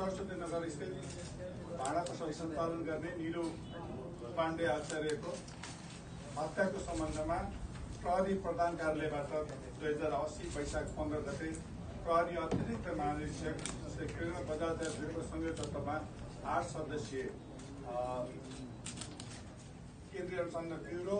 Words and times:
सरस्वती 0.00 0.36
नगर 0.40 0.62
स्थित 0.70 0.92
भाडा 1.78 2.02
पसल 2.02 2.30
सञ्चालन 2.36 2.84
गर्ने 2.84 3.10
निरु 3.16 3.42
पाण्डे 4.36 4.66
आचार्यको 4.74 5.32
हत्याको 6.36 6.78
सम्बन्धमा 6.84 7.36
प्रहरी 7.96 8.34
प्रधान 8.46 8.76
कार्यालयबाट 8.80 9.34
दुई 9.80 9.88
हजार 9.88 10.12
अस्सी 10.18 10.48
वैशाख 10.54 10.86
पन्ध्र 10.96 11.20
गते 11.26 11.50
प्रहरी 12.06 12.40
अतिरिक्त 12.44 12.88
महानिरीक्षक 12.92 13.68
श्री 13.90 14.08
किरण 14.14 14.48
बजाजको 14.48 15.26
संयोजकत्वमा 15.26 15.96
आठ 16.54 16.64
सदस्यीय 16.70 17.28
केन्द्रीय 20.12 20.40
अनुसन्धान 20.40 20.82
ब्युरो 20.86 21.18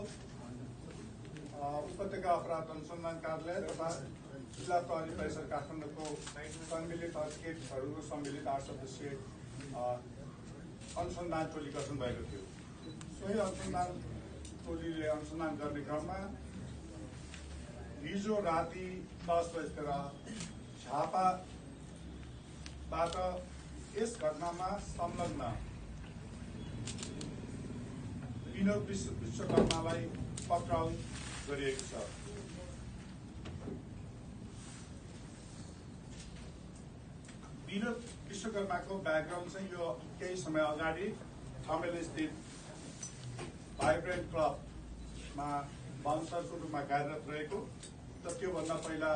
उपत्यका 1.84 2.32
अपराध 2.32 2.74
अनुसन्धान 2.76 3.20
कार्यालय 3.26 3.62
तथा 3.68 3.92
जिल्ला 4.60 4.78
प्रहरी 4.88 5.12
परिषद 5.18 5.46
काठमाडौँको 5.50 6.04
सम्मिलित 6.70 7.14
अधिकारीहरूको 7.16 8.02
सम्मिलित 8.08 8.46
आठ 8.54 8.62
सदस्यीय 8.70 9.10
अ, 9.10 9.82
अनुसन्धान 11.00 11.44
टोली 11.54 11.70
गठन 11.76 11.96
भएको 12.02 12.22
थियो। 12.30 12.42
सोही 13.18 13.38
अनुसन्धान 13.46 13.88
टोलीले 14.66 15.06
अनुसन्धान 15.16 15.52
गर्ने 15.62 15.82
क्रममा 15.88 16.18
हिजो 18.04 18.34
राति 18.48 18.86
दस 19.28 19.46
बजेतिर 19.56 19.88
झापाबाट 21.80 23.14
यस 23.98 24.12
घटनामा 24.22 24.70
संलग्न 24.88 25.42
विनोद 28.54 28.82
विश्व 28.88 29.10
विश्वकर्मालाई 29.24 30.02
पक्राउ 30.50 30.86
गरिएको 31.48 31.84
छ। 31.90 32.29
विनोद 37.70 37.98
विश्वकर्माको 38.28 38.94
ब्याकग्राउन्ड 39.06 39.52
चाहिँ 39.52 39.68
यो 39.72 39.88
केही 40.20 40.36
समय 40.36 40.60
अगाडि 40.60 41.06
स्थित 42.06 42.30
भाइब्रेन्ट 43.80 44.24
क्लबमा 44.32 45.50
बााउन्सरको 46.04 46.56
रूपमा 46.62 46.80
कार्यरत 46.92 47.30
रहेको 47.30 47.58
र 48.24 48.32
त्योभन्दा 48.40 48.76
पहिला 48.86 49.12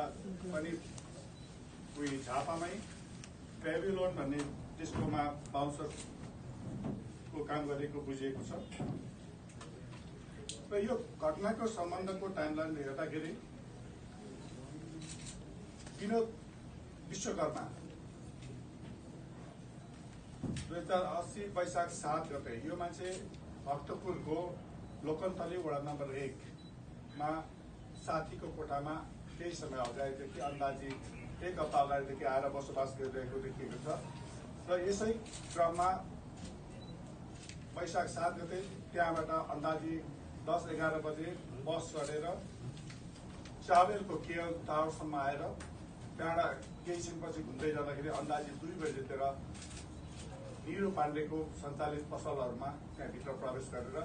पनि 0.53 0.71
उही 1.99 2.17
झापामै 2.17 2.73
पेभिलोन 3.65 4.15
भन्ने 4.15 4.41
डिस्कोमा 4.79 5.23
बााउन्सरको 5.53 7.43
काम 7.51 7.67
गरेको 7.69 8.07
बुझिएको 8.07 8.41
छ। 8.49 8.51
र 10.71 10.83
यो 10.87 10.95
घटनाको 11.21 11.67
सम्बन्धको 11.77 12.27
टाइमलाइन 12.39 12.77
हेर्दाखेरि 12.77 13.37
विनोद 15.99 16.27
विश्वकर्मा 17.09 17.63
दुई 20.67 20.77
हजार 20.77 21.03
अस्सी 21.17 21.41
वैशाख 21.55 21.89
सात 21.95 22.31
गते 22.31 22.53
यो 22.67 22.75
मान्छे 22.77 23.09
भक्तपुरको 23.65 24.37
लोकन्थली 25.05 25.57
वडा 25.65 25.79
नम्बर 25.87 26.15
एकमा 26.21 27.29
साथीको 28.05 28.47
कोठामा 28.57 28.95
केही 29.37 29.51
समय 29.59 29.79
अगाडिदेखि 29.83 30.39
अन्दाजी 30.49 30.89
एक 30.89 31.59
हप्ता 31.59 31.79
अगाडिदेखि 31.79 32.25
आएर 32.33 32.49
बसोबास 32.55 32.95
गरिरहेको 32.99 33.41
देखिएको 33.45 33.77
छ। 33.85 33.97
र 34.69 34.79
यसै 34.89 35.11
क्रममा 35.53 35.89
वैशाख 37.77 38.07
सात 38.15 38.37
गते 38.41 38.61
त्यहाँबाट 38.93 39.31
अन्दाजी 39.55 39.95
दस 40.49 40.69
एघार 40.75 40.99
बजे 41.07 41.37
बस 41.67 41.91
चढेर 41.95 42.25
चाबेलको 43.67 44.15
केएल 44.27 44.53
टावरसम्म 44.69 45.15
आएर 45.25 45.43
त्यहाँबाट 46.17 46.69
केही 46.85 47.01
छिनपछि 47.03 47.43
घुम्दै 47.49 47.71
जाँदाखेरि 47.77 48.15
अन्दाजी 48.21 48.51
दुई 48.63 48.75
बजेतिर 48.81 49.23
निरु 50.65 50.89
पाण्डेको 50.97 51.39
सञ्चालित 51.61 52.05
पसलहरूमा 52.11 52.69
त्यहाँभित्र 52.97 53.31
प्रवेश 53.41 53.65
गरेर 53.73 53.97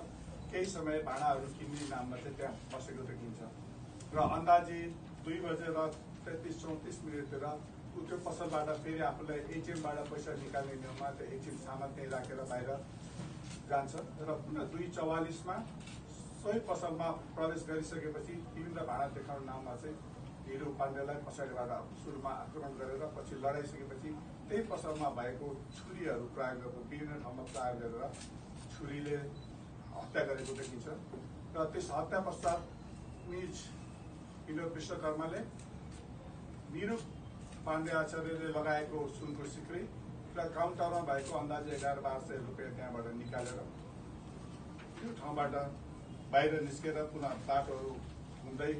केही 0.53 0.65
समय 0.75 0.99
भाँडाहरू 1.09 1.47
किन्ने 1.59 1.89
नाममा 1.91 2.17
चाहिँ 2.23 2.37
त्यहाँ 2.37 2.55
बसेको 2.73 3.03
देखिन्छ। 3.11 3.41
र 4.15 4.19
अन्दाजी 4.37 4.81
दुई 5.25 5.39
बजेर 5.47 5.79
तेत्तिस 6.25 6.57
चौतिस 6.63 6.97
मिनटतिर 7.05 7.45
ऊ 7.91 8.01
त्यो 8.09 8.17
पसलबाट 8.27 8.69
फेरि 8.83 9.01
आफूलाई 9.11 9.39
एटिएमबाट 9.57 9.99
पैसा 10.11 10.33
निकाल्ने 10.43 10.75
नियममा 10.83 11.09
त्यो 11.19 11.27
एटिएम 11.37 11.57
सामान 11.65 11.89
त्यहीँ 11.95 12.11
राखेर 12.11 12.41
बाहिर 12.51 12.71
जान्छ 13.71 13.93
र 14.29 14.37
पुनः 14.45 14.65
दुई 14.75 14.87
चौवालिसमा 14.97 15.57
सोही 16.43 16.61
पसलमा 16.69 17.09
प्रवेश 17.37 17.61
गरिसकेपछि 17.71 18.35
विभिन्न 18.55 18.87
भाँडा 18.91 19.07
देखाउने 19.17 19.47
नाममा 19.47 19.75
चाहिँ 19.83 19.97
हिरो 20.51 20.71
पाण्डेलाई 20.79 21.19
पछाडिबाट 21.27 21.71
सुरुमा 22.03 22.31
आक्रमण 22.43 22.73
गरेर 22.81 23.03
पछि 23.17 23.37
लडाइसकेपछि 23.45 24.11
त्यही 24.49 24.63
पसलमा 24.71 25.09
भएको 25.19 25.49
छुरीहरू 25.79 26.27
प्रयोग 26.37 26.61
गरेको 26.63 26.85
विभिन्न 26.91 27.19
ठाउँमा 27.23 27.45
प्रयोग 27.55 27.77
गरेर 27.83 28.03
छुरीले 28.75 29.17
हत्या 29.97 30.23
गरेको 30.31 30.53
देखिन्छ। 30.61 30.87
र 31.55 31.65
त्यस 31.73 31.91
हत्या 31.97 32.21
पश्चात 32.29 32.61
निज 33.31 33.63
विनोद 34.47 34.73
विश्वकर्माले 34.75 35.41
निरु 36.75 36.97
पाण्डे 37.67 37.93
आचार्यले 37.97 38.49
लगाएको 38.57 39.07
सुनको 39.19 39.45
सिक्री 39.55 39.83
र 40.37 40.47
काउन्टरमा 40.57 41.01
भएको 41.11 41.39
अन्दाजे 41.39 41.75
एघार 41.77 42.01
बाह्र 42.07 42.21
सय 42.29 42.37
रुपियाँ 42.47 42.71
त्यहाँबाट 42.77 43.07
निकालेर 43.21 43.59
त्यो 44.97 45.13
ठाउँबाट 45.21 45.55
बाहिर 46.33 46.61
निस्केर 46.63 47.03
पुनः 47.13 47.33
बाटोहरू 47.49 47.93
घुम्दै 48.43 48.73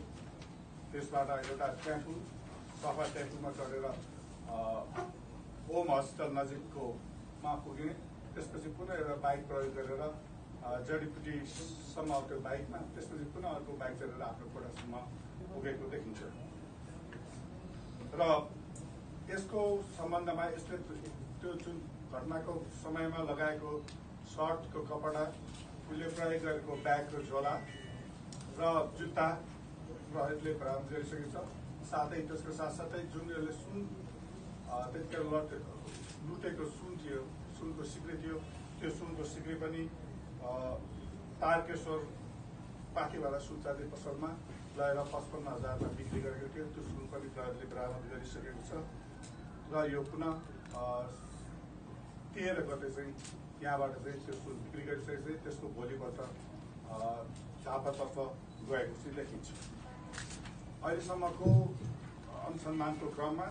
त्यसबाट 0.93 1.29
एउटा 1.51 1.67
टेम्पू 1.87 2.15
सफा 2.83 3.05
टेम्पूमा 3.15 3.51
चढेर 3.59 3.85
ओम 5.79 5.91
हस्पिटल 5.93 6.31
नजिककोमा 6.39 7.53
पुगे 7.65 7.89
त्यसपछि 8.35 8.69
पुनः 8.79 8.95
एउटा 9.03 9.17
बाइक 9.27 9.41
प्रयोग 9.51 9.75
गरेर 9.79 10.03
जडीबुटीसम्म 10.89 12.21
त्यो 12.31 12.39
बाइकमा 12.47 12.79
त्यसपछि 12.95 13.27
पुनः 13.35 13.59
अर्को 13.59 13.77
बाइक 13.83 13.95
चढेर 14.01 14.23
आफ्नो 14.29 14.47
कोठासम्म 14.55 14.95
पुगेको 15.53 15.91
देखिन्छ। 15.95 16.21
र 18.21 18.27
यसको 19.31 19.61
सम्बन्धमा 19.97 20.45
यसले 20.57 20.77
त्यो 21.41 21.51
जुन 21.63 21.77
घटनाको 22.13 22.55
समयमा 22.83 23.21
लगाएको 23.31 23.71
सर्टको 24.35 24.81
कपडा 24.91 25.25
उसले 25.91 26.09
प्रयोग 26.19 26.43
गरेको 26.45 26.73
ब्याग 26.89 27.15
र 27.15 27.23
झोला 27.31 27.55
र 28.59 28.75
जुत्ता 28.99 29.27
प्रहरीले 30.13 30.53
बरामद 30.61 30.87
गरिसकेको 30.93 31.29
छ। 31.35 31.37
साथै 31.91 32.21
त्यसको 32.29 32.53
साथसाथै 32.61 33.03
जुन 33.13 33.27
यसले 33.35 33.53
सुन 33.59 33.79
त्यतिखेर 34.93 35.23
लट 35.33 35.51
लुटेको 36.29 36.65
सुन 36.79 36.93
थियो 37.03 37.21
सुनको 37.59 37.83
सिक्री 37.93 38.17
थियो 38.23 38.37
त्यो 38.81 38.91
सुनको 38.99 39.25
सिक्री 39.33 39.55
पनि 39.63 39.83
तारकेश्वर 41.43 41.99
पाखीबाट 42.97 43.35
सुन 43.47 43.59
चाँदी 43.65 43.85
पसलमा 43.95 44.31
लगेर 44.79 44.99
पचपन्न 45.15 45.47
हजारमा 45.55 45.89
बिक्री 45.99 46.21
गरेको 46.27 46.49
थियो। 46.55 46.65
त्यो 46.75 46.83
सुन 46.91 47.03
पनि 47.13 47.29
प्रहरीले 47.35 47.67
बरामद 47.73 48.05
गरिसकेको 48.13 48.63
छ। 48.69 48.71
र 49.73 49.75
यो 49.95 50.01
पुनः 50.11 50.33
तेह्र 52.35 52.59
गते 52.71 52.89
चाहिँ 52.97 53.13
त्यहाँबाट 53.59 53.93
चाहिँ 54.05 54.21
त्यो 54.27 54.35
सुन 54.43 54.55
बिक्री 54.65 54.83
गरिसकेको 54.89 55.23
चाहिँ 55.27 55.43
त्यसको 55.45 55.67
भोलिपल्ट 55.79 56.19
झापातर्फ 57.65 58.17
गएको 58.71 58.95
चाहिँ 59.03 59.15
देखिन्छ 59.19 59.49
अहिलेसम्मको 60.81 61.49
अनुसन्धानको 62.49 63.07
क्रममा 63.17 63.47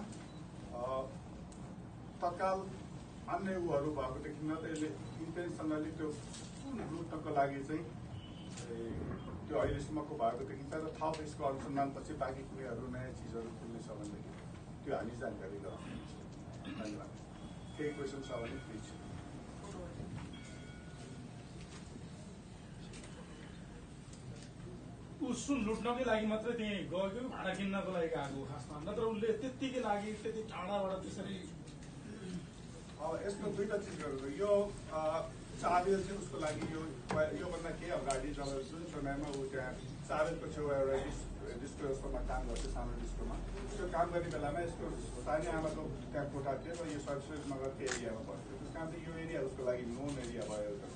तत्काल 2.22 2.60
अन्य 3.34 3.56
ऊहरू 3.66 3.90
भएको 3.98 4.20
देखिन्न 4.26 4.56
त 4.56 4.72
यसले 4.72 4.90
इन्टेन्सनली 5.26 5.92
त्यो 6.00 6.10
सुन 6.62 6.80
लुट्नको 6.94 7.30
लागि 7.38 7.60
चाहिँ 7.70 7.84
त्यो 9.46 9.58
अहिलेसम्मको 9.64 10.14
भएको 10.22 10.44
देखिन्छ 10.52 10.74
र 10.74 10.90
थप 10.98 11.22
यसको 11.26 11.44
अनुसन्धानपछि 11.52 12.14
बाँकी 12.24 12.44
कुनैहरू 12.50 12.90
नयाँ 12.96 13.14
चिजहरू 13.20 13.50
खुल्नेछ 13.60 13.88
भनेदेखि 14.00 14.32
त्यो 14.84 14.96
हामी 14.98 15.14
जानकारी 15.22 15.58
गराउँछौँ 15.64 16.26
धन्यवाद। 16.82 17.12
केही 17.78 17.92
क्वेसन 17.98 18.22
छ 18.28 18.42
भने 18.42 18.58
प्लिज 18.66 18.86
सुन 25.46 25.58
लुट्नकै 25.68 26.04
लागि 26.10 26.26
मात्रै 26.32 26.54
त्यहीँ 26.60 26.84
गयो 26.92 27.22
भाडा 27.34 27.52
किन्नको 27.60 27.92
लागि 27.98 28.10
आएको 28.22 28.42
खासमा। 28.52 28.76
नत्र 28.88 29.04
उसले 29.14 29.34
त्यत्तिकै 29.42 29.82
लागि 29.88 30.10
त्यति 30.24 30.42
टाढाबाट 30.52 30.94
त्यसरी 31.04 31.38
यसको 33.26 33.46
दुईवटा 33.58 33.78
चिजहरू 33.86 34.28
यो 34.42 34.52
अ, 34.92 35.02
चाबेल 35.62 36.00
चाहिँ 36.08 36.20
उसको 36.24 36.38
लागि 36.46 36.66
यो 36.74 36.82
योभन्दा 37.44 37.72
केही 37.80 37.92
अगाडि 38.00 38.30
जब 38.38 38.50
जुन 38.70 38.84
समयमा 38.94 39.28
ऊ 39.40 39.44
त्यहाँ 39.52 39.72
चाबेलको 40.10 40.46
छेउ 40.56 40.68
एउटा 40.80 40.98
डिस 41.06 41.20
डिस्को 41.62 41.84
जस्तोमा 41.90 42.20
काम 42.30 42.42
गर्थ्यो 42.50 42.70
सानो 42.76 42.94
डिस्कोमा। 43.02 43.36
त्यो 43.76 43.88
काम 43.96 44.08
गर्ने 44.14 44.30
बेलामा 44.36 44.60
यसको 44.68 44.86
स्थानीय 45.22 45.52
आमाको 45.60 45.84
त्यहाँ 46.12 46.28
कोठा 46.34 46.54
थियो 46.64 46.74
र 46.80 46.88
यो 46.94 47.00
सरस्वती 47.08 47.48
नगरको 47.54 47.82
एरियामा 47.90 48.22
बस्थ्यो 48.30 48.54
त्यस 48.60 48.72
कारण 48.76 48.88
चाहिँ 48.92 49.04
यो 49.08 49.14
एरिया 49.24 49.40
उसको 49.50 49.62
लागि 49.70 49.84
नोन 49.96 50.14
एरिया 50.26 50.44
भयो 50.52 50.70
एउटा 50.72 50.88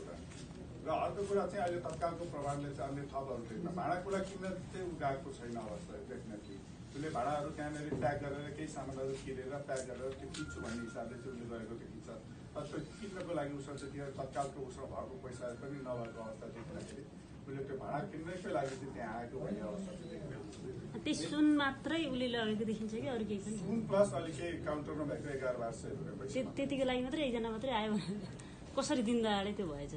र 0.84 0.90
अर्को 1.04 1.22
कुरा 1.28 1.46
चाहिँ 1.52 1.64
अहिले 1.64 1.80
तत्कालको 1.88 2.24
प्रभावले 2.34 2.70
चाहिँ 2.78 2.92
अन्य 2.92 3.04
थपहरू 3.12 3.44
देख्न 3.50 3.68
भाँडाकुँडा 3.80 4.20
किन्न 4.30 4.46
चाहिँ 4.72 4.86
ऊ 4.86 4.94
गएको 5.02 5.30
छैन 5.38 5.58
अवस्था 5.64 5.94
डेफिनेटली। 6.12 6.56
उसले 6.94 7.10
भाँडाहरू 7.18 7.50
त्यहाँनिर 7.58 7.88
प्याक 8.04 8.18
गरेर 8.24 8.50
केही 8.58 8.70
सामानहरू 8.76 9.14
किनेर 9.24 9.54
प्याक 9.70 9.82
गरेर 9.90 10.12
त्यो 10.20 10.28
किन्छु 10.36 10.58
भन्ने 10.64 10.82
हिसाबले 10.88 11.16
चाहिँ 11.24 11.34
उसले 11.34 11.46
गरेको 11.54 11.76
देखिन्छ। 11.84 12.10
अब 12.54 12.64
त्यो 12.70 12.80
किन्नको 13.00 13.32
लागि 13.40 13.54
उसमा 13.62 13.74
चाहिँ 13.80 13.92
त्यो 13.94 14.06
तत्कालको 14.20 14.60
उसमा 14.70 14.86
भएको 14.94 15.16
पैसा 15.24 15.46
पनि 15.64 15.80
नभएको 15.88 16.20
अवस्था 16.28 16.46
देख्दाखेरि 16.54 17.04
उसले 17.44 17.62
त्यो 17.68 17.76
भाडा 17.84 18.00
किन्नैकै 18.12 18.52
लागि 18.58 18.76
चाहिँ 18.82 18.94
त्यहाँ 18.94 19.14
आएको 19.24 19.36
भन्ने 19.44 19.62
अवस्था 19.72 19.92
चाहिँ 19.98 20.10
देखिरहेको 20.14 21.00
त्यही 21.04 21.16
सुन 21.32 21.46
मात्रै 21.64 22.02
उसले 22.14 22.28
लगेको 22.36 22.66
देखिन्छ 22.72 22.94
कि 22.94 23.08
अरू 23.16 23.26
केही 23.32 23.42
पनि? 23.44 23.58
सुन 23.64 23.80
प्लस 23.90 24.14
अलिक 24.20 24.36
केही 24.40 24.64
काउन्टरमा 24.68 25.04
भएको 25.12 25.28
एघार 25.38 25.56
बार 25.64 25.72
सय 25.82 25.90
रुपियाँ 25.98 26.16
पैसा। 26.20 26.34
त्यो 26.34 26.44
त्यतिको 26.58 26.86
लागि 26.92 27.02
मात्रै 27.08 27.24
एकजना 27.28 27.50
मात्रै 27.56 27.72
आयो 27.80 27.92
भने 27.98 28.43
कसरी 28.78 29.02
दिँदा 29.10 29.32
अगाडि 29.40 29.52
त्यो 29.58 29.66
भएछ 29.70 29.94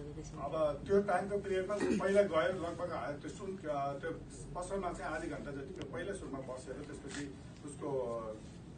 अब 0.46 0.54
त्यो 0.86 0.96
टाइमको 1.10 1.36
पिरियडमा 1.44 1.74
पहिला 2.02 2.22
गएर 2.32 2.52
लगभग 2.64 2.90
त्यो 3.22 3.30
सुन 3.36 3.50
त्यो 3.62 4.10
पसलमा 4.56 4.90
चाहिँ 4.96 5.10
आधी 5.16 5.26
घन्टा 5.36 5.50
जतिको 5.56 5.84
पहिला 5.92 6.12
सुरुमा 6.20 6.40
बसेर 6.48 6.76
त्यसपछि 6.88 7.24
उसको 7.66 7.88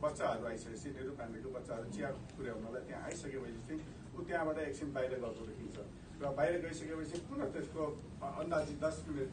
बच्चाहरू 0.03 0.47
आइसकेपछि 0.51 0.89
नेहरू 0.97 1.13
फ्यामिलीको 1.19 1.51
बच्चाहरू 1.59 1.87
चिया 1.95 2.09
पुर्याउनलाई 2.37 2.83
त्यहाँ 2.89 3.03
आइसकेपछि 3.11 3.61
चाहिँ 3.69 3.81
ऊ 4.15 4.21
त्यहाँबाट 4.29 4.59
एकछिन 4.67 4.89
बाहिर 4.95 5.13
गएको 5.25 5.43
देखिन्छ। 5.51 5.77
र 6.23 6.31
बाहिर 6.39 6.55
गइसकेपछि 6.67 7.17
पुनः 7.31 7.51
त्यसको 7.55 7.83
अन्दाजी 8.43 8.75
दस 8.85 8.97
मिनट 9.09 9.31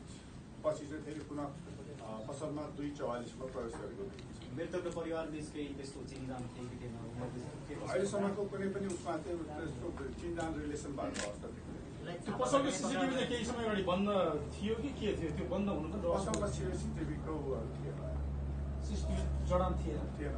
पछि 0.65 0.85
चाहिँ 0.89 1.03
फेरि 1.05 1.21
पुनः 1.29 1.45
पसलमा 2.27 2.63
दुई 2.77 2.89
चौवालिसमा 2.99 3.45
प्रवेश 3.53 3.73
गरेको 3.81 4.03
देखिन्छ। 4.11 4.44
मृतकको 4.55 4.89
परिवार 4.97 5.25
बिच 5.35 5.47
केही 5.53 5.73
त्यस्तो 5.77 5.99
चिन्जान 6.11 6.41
थियो 6.55 6.65
कि 6.71 6.77
थिएन 6.81 6.95
अहिलेसम्मको 7.85 8.43
कुनै 8.51 8.67
पनि 8.75 8.87
उसमा 8.95 9.13
चाहिँ 9.23 9.37
त्यसको 9.55 9.87
चिन्जान 10.21 10.49
रिलेसन 10.59 10.91
भएको 10.99 11.19
अवस्था 11.29 11.47
त्यो 12.25 12.33
पसलको 12.39 12.71
सिसिटिभी 12.77 13.13
चाहिँ 13.15 13.27
केही 13.29 13.45
समय 13.45 13.63
अगाडि 13.65 13.83
बन्द 13.91 14.09
थियो 14.55 14.75
कि 14.81 14.89
के 14.99 15.09
थियो? 15.19 15.29
त्यो 15.37 15.45
बन्द 15.53 15.67
हुनु 15.75 15.87
त 15.93 15.95
पसलमा 16.15 16.47
सिसिटिभीको 16.55 17.33
थिएन। 17.77 17.99
सिसिटिभी 18.87 19.23
जडान 19.49 19.71
थिएन। 19.81 20.03
थिएन 20.17 20.35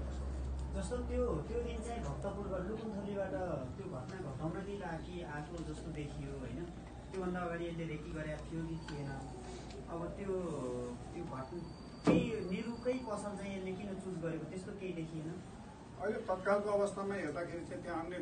जस्तो 0.75 0.97
त्यो 1.09 1.23
त्यो 1.47 1.59
दिन 1.67 1.77
चाहिँ 1.87 2.01
भक्तपुर 2.07 2.45
लुकुमथलीबाट 2.67 3.33
त्यो 3.77 3.85
घटना 3.97 4.17
घटाउन 4.27 4.55
दिन 4.69 4.81
कि 5.05 5.15
आएको 5.35 5.63
जस्तो 5.69 5.89
देखियो 5.99 6.31
होइन? 6.41 6.59
त्योभन्दा 7.11 7.39
अगाडि 7.47 7.65
यसले 7.67 7.85
रेकी 7.91 8.09
गरेका 8.17 8.39
थियो 8.47 8.61
कि 8.69 8.77
थिएन? 8.87 9.09
अब 9.91 9.99
त्यो 10.17 10.33
त्यो 11.11 11.23
घटना 11.35 11.59
निरुकै 12.05 12.95
पसल 13.07 13.33
चाहिँ 13.39 13.53
यसले 13.57 13.71
किन 13.77 13.89
चुज 14.03 14.15
गरेको? 14.23 14.45
त्यस्तो 14.51 14.71
केही 14.79 14.93
देखिएन 14.99 15.29
अहिले 15.97 16.19
तत्कालको 16.29 16.69
अवस्थामा 16.77 17.15
हेर्दाखेरि 17.19 17.63
चाहिँ 17.69 17.81
त्यहाँ 17.83 18.01
अन्य 18.05 18.17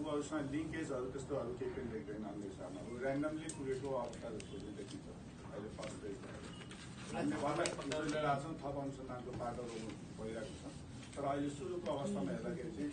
उहरूसँग 0.00 0.50
लिङ्केजहरू 0.54 1.06
त्यस्तोहरू 1.14 1.52
केही 1.58 1.70
पनि 1.76 1.88
देख्दैन 1.94 2.24
अन्य 2.30 2.44
हिसाबमा 2.50 2.80
ऊ 2.86 2.92
ऱ्यान्डमली 3.02 3.48
पुगेको 3.58 3.88
अवस्था 4.02 4.26
जस्तो 4.34 4.56
चाहिँ 4.62 4.76
देखिन्छ। 4.80 5.06
अहिले 5.52 5.70
फर्स्ट 5.76 5.98
हामीले 7.14 7.36
गरिरहेको 7.92 8.34
छौँ 8.42 8.54
थप 8.62 8.76
अनुसन्धानको 8.84 9.30
पाटोहरू 9.42 9.88
भइरहेको 10.18 10.54
छ। 10.60 10.64
तर 11.16 11.24
अहिले 11.32 11.50
सुरुको 11.58 11.88
अवस्थामा 11.96 12.30
हेर्दाखेरि 12.36 12.72
चाहिँ 12.76 12.92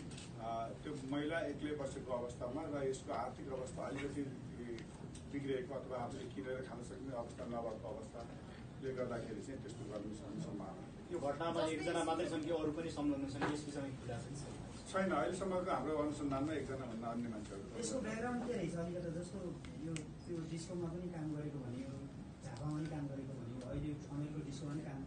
त्यो 0.82 0.92
महिला 1.14 1.38
एक्लै 1.52 1.74
बसेको 1.82 2.12
अवस्थामा 2.22 2.62
र 2.74 2.76
यसको 2.90 3.12
आर्थिक 3.24 3.48
अवस्था 3.58 3.82
अलिकति 3.90 4.24
बिग्रिएको 5.32 5.74
अथवा 5.80 5.98
आफूले 6.06 6.26
किनेर 6.34 6.60
खान 6.70 6.80
सक्ने 6.90 7.12
अवस्था 7.22 7.44
नभएको 7.54 7.88
अवस्थाले 8.84 9.00
गर्दाखेरि 9.00 9.42
चाहिँ 9.48 9.60
त्यस्तो 9.64 9.84
गर्ने 9.92 10.12
सम्भावना 10.44 10.84
यो 11.12 11.18
घटनामा 11.24 11.62
एकजना 11.72 12.04
मात्रै 12.04 12.28
छन् 12.32 12.44
कि 12.44 12.52
अरू 12.52 12.72
पनि 12.76 12.90
संलग्न 12.92 13.26
छन् 13.32 13.44
यस 13.54 13.64
विषयमा 13.68 13.90
खुला 14.04 14.18
छैन? 14.24 14.36
छैन 14.92 15.12
अहिलेसम्मको 15.16 15.72
हाम्रो 15.72 15.94
अनुसन्धानमा 16.04 16.54
एकजना 16.60 16.86
भन्दा 16.92 17.08
अन्य 17.16 17.28
मान्छेहरू 17.34 17.64
यसको 17.80 18.00
ब्याकग्राउन्ड 18.04 18.42
के 18.44 18.54
रहेछ? 18.60 18.76
अलिकति 18.84 19.12
जस्तो 19.18 19.40
यो 19.88 19.94
त्यो 20.26 20.36
डिस्कोमा 20.52 20.88
पनि 20.94 21.08
काम 21.16 21.28
गरेको 21.36 21.58
भन्यो 21.64 21.96
झापामा 22.44 22.76
पनि 22.76 22.88
काम 22.94 23.04
गरेको 23.12 23.34
भन्यो 23.40 23.58
अहिले 23.72 23.92
अमेरिको 24.16 24.40
डिस्कोमा 24.52 24.74
पनि 24.74 24.84
काम 24.90 25.00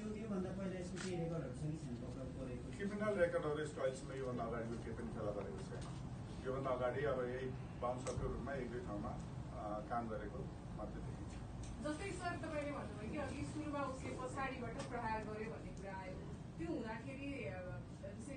यो 0.00 0.06
योभन्दा 0.22 0.50
पहिला 0.58 0.76
यसको 0.84 0.96
केही 1.04 1.16
रेकर्डहरू 1.22 1.54
छ 1.56 1.62
कि 1.64 1.76
छैन? 1.80 1.94
पक्राउ 2.04 2.28
परेको 2.36 2.66
क्रिमिनल 2.76 3.12
रेकर्डहरू 3.24 3.58
यसको 3.64 3.80
अहिलेसम्म 3.86 4.10
योभन्दा 4.20 4.44
अगाडिको 4.50 4.76
केही 4.84 4.94
पनि 5.00 5.10
फेला 5.16 5.32
परेको 5.40 5.60
छैन। 5.70 5.82
योभन्दा 6.46 6.70
अगाडि 6.76 7.00
अब 7.14 7.18
यही 7.32 7.48
बााउन्सरको 7.82 8.24
रूपमा 8.34 8.52
एक 8.60 8.66
दुई 8.74 8.82
ठाउँमा 8.88 9.12
काम 9.90 10.02
गरेको 10.12 10.38
मात्रै 10.78 11.00
देखिन्छ 11.06 11.22
जस्तै 11.84 12.10
सर 12.20 12.34
तपाईँले 12.42 12.72
भन्नुभयो 12.76 13.10
सुरुमा 13.74 13.90
उसले 13.90 14.10
पछाडिबाट 14.18 14.76
प्रहार 14.90 15.18
गर्यो 15.26 15.50
भन्ने 15.52 15.72
कुरा 15.78 15.94
आयो। 16.00 16.14
त्यो 16.58 16.66
हुँदाखेरि 16.74 17.30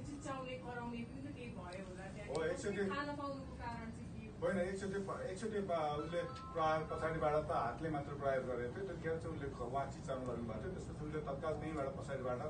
चिच्याउने 0.07 0.55
कराउने 0.65 1.01
पनि 1.09 1.21
त 1.21 1.29
केही 1.37 1.49
भयो 1.57 1.83
होला 1.89 2.05
त्यहाँ 2.13 2.87
खान 2.89 3.09
पाउनुको 3.19 3.53
कारण 3.61 3.87
चाहिँ? 3.97 4.29
होइन 4.41 4.57
एकचोटि 4.61 4.99
एकचोटि 5.29 5.59
उसले 6.01 6.21
प्रहार 6.53 6.79
पछाडिबाट 6.89 7.35
त 7.37 7.51
हातले 7.53 7.89
मात्र 7.95 8.13
प्रहार 8.21 8.39
गरेको 8.49 8.73
थियो 8.73 8.87
त्यतिखेर 8.89 9.15
चाहिँ 9.21 9.33
उसले 9.35 9.47
उहाँ 9.67 9.85
चिचाउनु 9.93 10.25
लाग्नु 10.25 10.45
भएको 10.49 10.61
थियो। 10.63 10.73
त्यसपछि 10.75 11.05
उसले 11.05 11.21
तत्काल 11.29 11.53
त्यहीँबाट 11.61 11.87
पछाडिबाट 11.99 12.41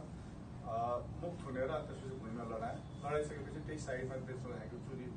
मुख 1.21 1.33
थुनेर 1.43 1.71
त्यसपछि 1.91 2.15
भुइँमा 2.23 2.43
लडायो। 2.55 2.79
लडाइसकेपछि 3.03 3.59
त्यही 3.67 3.79
साइडमा 3.87 4.15
त्यसमा 4.31 4.49
राखेको 4.55 4.77
चुरी 4.87 5.07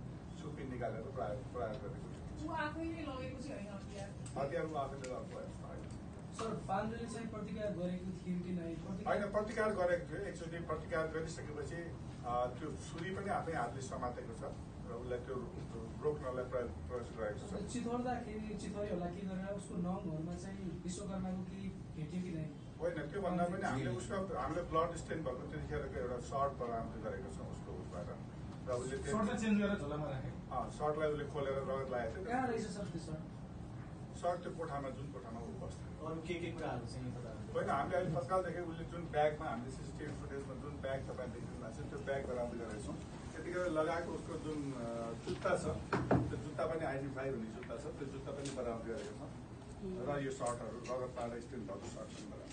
छुपी 0.42 0.62
निकालेर 0.74 1.02
प्रहार 1.14 1.34
प्रहार 1.54 1.74
गरेको 1.86 2.08
होइन 3.50 3.68
हतियार? 3.70 4.08
ऊ 4.66 4.74
आफैले 4.82 5.06
लगाएको 5.06 5.34
भयो। 5.34 5.69
होइन 9.08 9.22
प्रतिकार 9.34 9.70
गरेको 9.78 10.04
थियो। 10.08 10.20
एकचोटि 10.30 10.58
प्रतिकार 10.70 11.04
गरिसकेपछि 11.14 11.80
त्यो 12.56 12.68
छुरी 12.86 13.10
पनि 13.16 13.30
आफै 13.38 13.54
हातले 13.60 13.80
समातेको 13.90 14.32
छ 14.40 14.42
र 14.88 14.90
उसलाई 15.00 15.20
त्यो 15.26 15.36
रोक्नलाई 16.04 16.46
प्रयास 16.52 16.70
गरेको 16.88 17.44
छ। 17.50 17.52
चिथोर्दाखेरि 17.72 18.54
चिथोरी 18.62 18.88
होला 18.94 19.08
के 19.14 19.22
गरेर 19.30 19.52
उसको 19.60 19.74
नङहरूमा 19.86 20.34
चाहिँ 20.42 20.64
विश्वकर्माको 20.84 21.42
केही 21.50 21.66
भेट्यो 21.96 22.20
कि 22.24 22.30
नै 22.36 22.46
होइन 22.80 22.98
त्योभन्दा 23.12 23.44
पनि 23.52 23.64
हामीले 23.70 23.90
उसको 24.00 24.16
हामीले 24.42 24.62
ब्लड 24.70 24.90
स्टेन 25.02 25.18
भएको 25.26 25.42
त्यतिखेरको 25.50 25.96
एउटा 26.04 26.18
सर्ट 26.30 26.52
बरामद 26.60 26.94
गरेको 27.04 27.30
छ 27.36 27.38
उसको 27.54 27.70
उसबाट। 27.82 28.08
र 28.68 28.70
उसले 28.80 28.96
त्यो 29.04 29.12
सर्टलाई 30.78 31.08
उसले 31.12 31.24
खोलेर 31.34 31.54
रगत 31.68 31.88
लागेको 31.92 32.20
कहाँ 32.30 32.46
थियो 32.48 33.14
सर 34.20 34.28
त्यो 34.28 34.28
सर 34.28 34.28
सर्ट 34.30 34.42
त्यो 34.44 34.52
कोठामा 34.60 34.88
जुन 34.96 35.06
कोठामा 35.12 35.40
ऊ 35.40 35.52
बस्थ्यो 35.60 36.06
अरू 36.06 36.20
के 36.28 36.34
के 36.42 36.48
कुराहरू 36.56 36.86
चाहिँ 36.92 37.10
होइन 37.54 37.68
हामीले 37.70 37.96
अहिले 37.96 38.10
तत्काल 38.16 38.40
देखेँ 38.46 38.64
उसले 38.70 38.84
जुन 38.92 39.02
ब्यागमा 39.14 39.46
हामीले 39.50 39.70
सिसिटिभी 39.76 40.12
फुटेजमा 40.20 40.54
जुन 40.62 40.74
ब्याग 40.84 41.00
तपाईँ 41.08 41.30
देख्नु 41.34 41.54
भएको 41.60 41.72
छ 41.76 41.88
त्यो 41.90 41.98
ब्याग 42.08 42.22
बरामद 42.30 42.54
गरेको 42.60 42.82
छौँ 42.86 42.96
त्यतिखेर 43.32 43.64
लगाएको 43.78 44.10
उसको 44.18 44.34
जुन 44.44 44.58
जुत्ता 45.24 45.52
छ 45.62 45.64
त्यो 46.28 46.36
जुत्ता 46.44 46.62
पनि 46.70 46.84
आइडेन्टिफाई 46.90 47.28
हुने 47.34 47.48
जुत्ता 47.56 47.74
छ 47.82 47.84
त्यो 47.96 48.06
जुत्ता 48.14 48.30
पनि 48.36 48.50
बरामद 48.58 48.84
गरेको 48.90 49.14
छौँ। 49.20 49.30
र 50.06 50.08
यो 50.26 50.32
सर्टहरू 50.40 50.78
रगत 50.90 51.12
पाएर 51.16 51.32
स्टेन 51.46 51.62
भएको 51.70 51.86
सर्ट 51.94 52.10
पनि 52.16 52.26
बरामद 52.32 52.52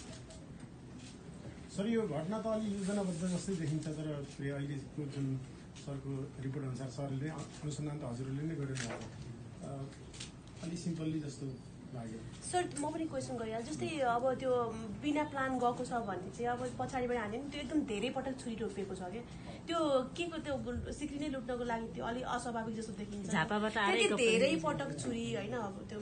सर 1.76 1.86
यो 1.96 2.02
घटना 2.08 2.38
त 2.40 2.48
अलि 2.56 2.68
योजनाबद्ध 2.78 3.24
जस्तै 3.36 3.54
देखिन्छ 3.62 3.86
तर 4.00 4.08
अहिलेको 4.16 5.02
जुन 5.18 5.28
सरको 5.84 6.12
रिपोर्ट 6.48 6.66
अनुसार 6.72 6.90
सरले 6.98 7.30
अनुसन्धान 7.38 7.98
त 8.00 8.04
हजुरहरूले 8.12 8.44
नै 8.50 8.56
गरिरहनु 8.62 8.96
अलिक 8.96 10.27
Απ' 10.64 10.72
εσύ 10.74 10.90
είναι. 11.46 11.77
सर 12.48 12.64
म 12.80 12.92
पनि 12.94 13.06
क्वेसन 13.12 13.36
गरिहाल्छु। 13.38 13.72
जस्तै 13.72 13.90
अब 14.16 14.24
त्यो 14.40 14.52
बिना 15.04 15.24
प्लान 15.32 15.52
गएको 15.60 15.84
छ 15.84 15.94
भने 16.08 16.30
चाहिँ 16.38 16.50
अब 16.54 16.62
पछाडिबाट 16.80 17.18
हाल्यो 17.18 17.40
भने 17.40 17.50
त्यो 17.52 17.62
एकदम 17.62 17.80
धेरै 17.92 18.10
पटक 18.18 18.34
छुरी 18.42 18.56
रोपिएको 18.64 18.96
छ 18.96 19.12
क्या। 19.14 19.24
त्यो 19.68 19.80
के 20.16 20.26
को 20.32 20.38
त्यो 20.48 20.56
सिक्री 20.96 21.18
नै 21.20 21.30
लुट्नको 21.36 21.64
लागि 21.72 21.88
त्यो 21.96 22.04
अलिक 22.08 22.26
अस्वाभाविक 22.36 22.76
जस्तो 22.80 22.94
देखिन्छ। 23.04 23.28
धेरै 24.16 24.52
पटक 24.64 24.90
छुरी 25.04 25.26
होइन 25.36 25.56
अब 25.60 25.76
त्यो 25.90 26.00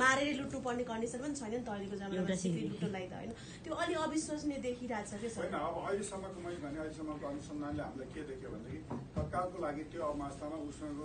मारेर 0.00 0.34
लुट्नुपर्ने 0.40 0.84
कन्डिसन 0.90 1.18
पनि 1.22 1.34
छैन 1.40 1.50
नि 1.50 1.62
त 1.66 1.68
अहिलेको 1.74 1.96
जमानामा 2.02 2.36
सिक्री। 2.42 2.62
लुट्नलाई 2.70 3.06
त 3.10 3.12
होइन। 3.18 3.30
त्यो 3.64 3.74
अलि 3.82 3.94
अविश्वसनीय 4.06 4.58
देखिरहेको 4.66 5.16
छ 5.26 5.50
क्या 5.50 5.62
अब 5.70 5.76
अहिलेसम्मको 5.86 6.38
मैले 6.46 6.58
भने 6.64 6.78
अहिलेसम्मको 6.84 7.26
अनुसन्धानले 7.32 7.82
हामीलाई 7.82 8.08
के 8.14 8.22
देख्यो 8.30 8.50
भनेदेखि 8.54 8.78
तत्कालको 9.18 9.58
लागि 9.66 9.82
त्यो 9.90 10.02
अवस्थामा 10.10 10.56
उसँग 10.70 11.00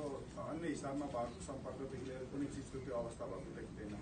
अन्य 0.46 0.66
हिसाबमा 0.76 1.08
भएको 1.16 1.40
सम्पर्कदेखि 1.50 2.06
लिएर 2.10 2.24
कुनै 2.36 2.48
चिजको 2.54 2.78
त्यो 2.86 2.94
अवस्था 3.02 3.24
भएको 3.34 3.52
देखिँदैन। 3.58 3.94